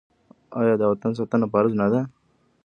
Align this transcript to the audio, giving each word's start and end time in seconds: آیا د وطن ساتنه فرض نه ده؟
آیا 0.59 0.73
د 0.77 0.81
وطن 0.91 1.11
ساتنه 1.17 1.45
فرض 1.53 1.71
نه 1.81 1.87
ده؟ 1.91 2.01